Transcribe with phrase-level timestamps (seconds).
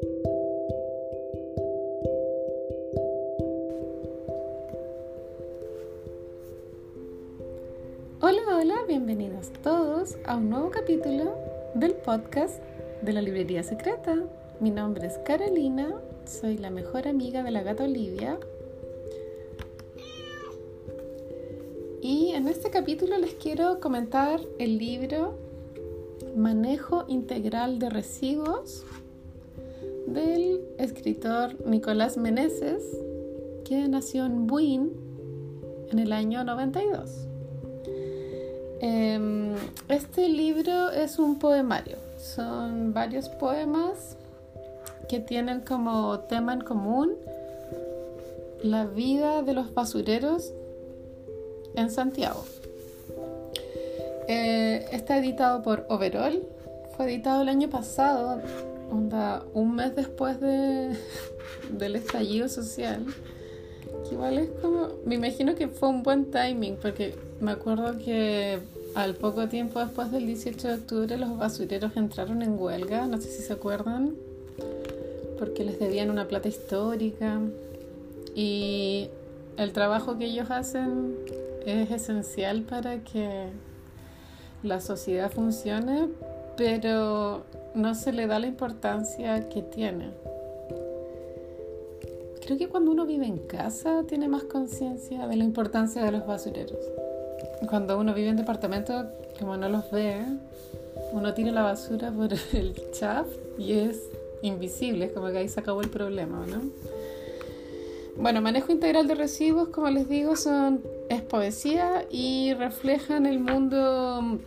[0.00, 0.12] Hola,
[8.20, 11.38] hola, bienvenidos todos a un nuevo capítulo
[11.74, 12.60] del podcast
[13.00, 14.16] de la Librería Secreta.
[14.60, 15.94] Mi nombre es Carolina,
[16.26, 18.38] soy la mejor amiga de la gata Olivia.
[22.02, 25.38] Y en este capítulo les quiero comentar el libro
[26.36, 28.84] Manejo Integral de Residuos
[30.06, 32.82] del escritor Nicolás Meneses,
[33.64, 34.92] que nació en Buin
[35.90, 37.26] en el año 92.
[38.80, 39.54] Em,
[39.88, 41.96] este libro es un poemario.
[42.18, 44.16] Son varios poemas
[45.08, 47.14] que tienen como tema en común
[48.62, 50.52] la vida de los basureros
[51.74, 52.44] en Santiago.
[54.28, 56.42] Eh, está editado por Overall.
[56.96, 58.40] Fue editado el año pasado,
[58.90, 60.96] un mes después de,
[61.70, 63.04] del estallido social.
[64.10, 68.58] igual es como, me imagino que fue un buen timing porque me acuerdo que
[68.94, 73.28] al poco tiempo después del 18 de octubre los basureros entraron en huelga, no sé
[73.28, 74.14] si se acuerdan,
[75.38, 77.40] porque les debían una plata histórica
[78.34, 79.10] y
[79.56, 81.14] el trabajo que ellos hacen
[81.66, 83.48] es esencial para que
[84.62, 86.08] la sociedad funcione,
[86.56, 87.42] pero
[87.74, 90.10] no se le da la importancia que tiene.
[92.44, 96.26] Creo que cuando uno vive en casa tiene más conciencia de la importancia de los
[96.26, 96.78] basureros
[97.68, 99.06] cuando uno vive en departamento,
[99.38, 100.22] como no los ve,
[101.12, 103.26] uno tira la basura por el chaf
[103.58, 104.10] y es
[104.42, 106.62] invisible, es como que ahí se acabó el problema, ¿no?
[108.16, 114.38] Bueno, manejo integral de residuos, como les digo, son, es poesía y reflejan el mundo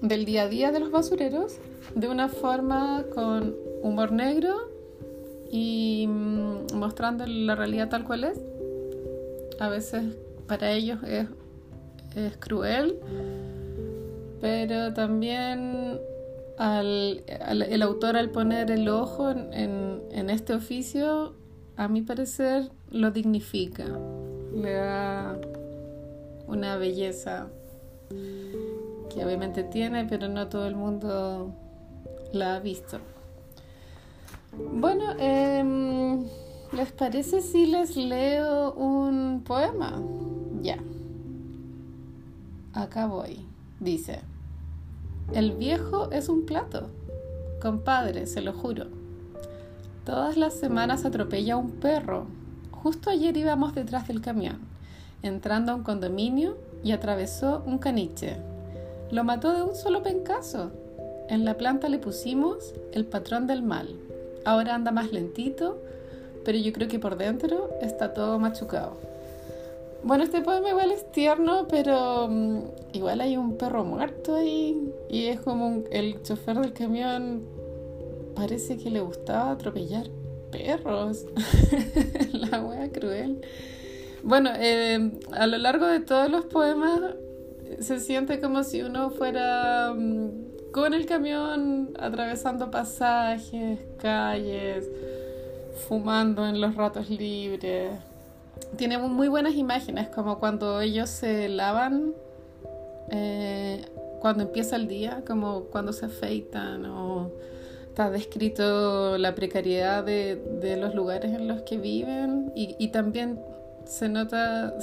[0.00, 1.56] del día a día de los basureros
[1.94, 4.56] de una forma con humor negro
[5.50, 8.40] y mm, mostrando la realidad tal cual es.
[9.60, 10.04] A veces
[10.46, 11.26] para ellos es
[12.16, 12.98] es cruel,
[14.40, 15.98] pero también
[16.58, 21.34] el autor al poner el ojo en, en, este oficio,
[21.76, 23.86] a mi parecer, lo dignifica,
[24.54, 25.38] le da
[26.46, 27.48] una belleza
[29.12, 31.54] que obviamente tiene, pero no todo el mundo
[32.32, 32.98] la ha visto.
[34.52, 36.24] Bueno, em,
[36.72, 40.00] ¿les parece si les leo un poema?
[40.60, 40.78] Ya.
[42.74, 43.46] Acá voy.
[43.80, 44.20] Dice,
[45.32, 46.90] el viejo es un plato.
[47.60, 48.86] Compadre, se lo juro.
[50.04, 52.26] Todas las semanas atropella a un perro.
[52.70, 54.58] Justo ayer íbamos detrás del camión,
[55.22, 58.36] entrando a un condominio y atravesó un caniche.
[59.12, 60.70] Lo mató de un solo pencazo.
[61.28, 63.94] En la planta le pusimos el patrón del mal.
[64.46, 65.82] Ahora anda más lentito,
[66.46, 68.96] pero yo creo que por dentro está todo machucado.
[70.02, 72.60] Bueno, este poema igual es tierno, pero mm,
[72.94, 77.42] igual hay un perro muerto ahí y es como el chofer del camión
[78.34, 80.06] parece que le gustaba atropellar
[80.50, 81.26] perros.
[82.32, 83.42] La wea cruel.
[84.22, 86.98] Bueno, eh, a lo largo de todos los poemas
[87.80, 94.88] se siente como si uno fuera mm, con el camión atravesando pasajes, calles,
[95.88, 97.92] fumando en los ratos libres.
[98.76, 102.14] Tiene muy buenas imágenes, como cuando ellos se lavan,
[103.10, 103.84] eh,
[104.20, 107.30] cuando empieza el día, como cuando se afeitan, o
[107.88, 113.38] está descrito la precariedad de, de los lugares en los que viven, y, y, también
[113.84, 114.74] se nota,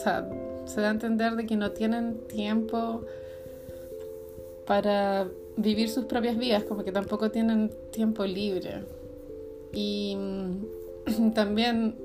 [0.69, 3.01] se da a entender de que no tienen tiempo
[4.67, 8.85] para vivir sus propias vidas, como que tampoco tienen tiempo libre.
[9.73, 10.15] Y
[11.33, 11.95] también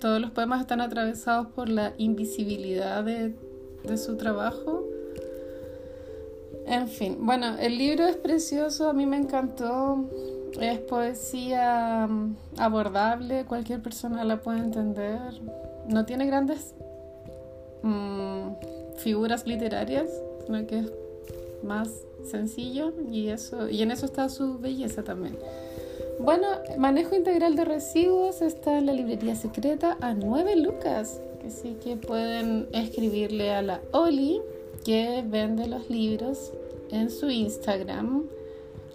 [0.00, 3.34] todos los poemas están atravesados por la invisibilidad de,
[3.96, 4.84] su trabajo.
[6.66, 10.08] En fin, bueno, el libro es precioso, a mí me encantó.
[10.60, 15.20] Es poesía mm, abordable, cualquier persona la puede entender.
[15.88, 16.74] No tiene grandes
[17.82, 20.10] mm, figuras literarias,
[20.46, 20.92] sino que es
[21.62, 21.88] más
[22.24, 25.36] sencillo y eso y en eso está su belleza también.
[26.20, 26.46] Bueno,
[26.78, 31.20] manejo integral de residuos está en la librería secreta a 9 lucas.
[31.40, 34.40] Que sí que pueden escribirle a la Oli
[34.84, 36.52] que vende los libros
[36.90, 38.24] en su Instagram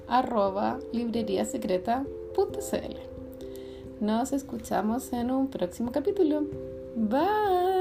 [0.08, 2.98] arroba libreriasecreta.cl.
[4.02, 6.44] Nos escuchamos en un próximo capítulo.
[6.96, 7.73] Bye.